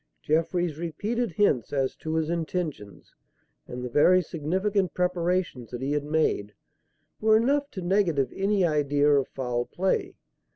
Jeffrey's 0.23 0.79
repeated 0.79 1.33
hints 1.33 1.71
as 1.71 1.95
to 1.95 2.15
his 2.15 2.27
intentions, 2.27 3.13
and 3.67 3.83
the 3.85 3.87
very 3.89 4.19
significant 4.19 4.95
preparations 4.95 5.69
that 5.69 5.81
he 5.83 5.91
had 5.91 6.03
made, 6.03 6.55
were 7.19 7.37
enough 7.37 7.69
to 7.69 7.83
negative 7.83 8.33
any 8.35 8.65
idea 8.65 9.07
of 9.11 9.27
foul 9.27 9.63
play. 9.63 10.15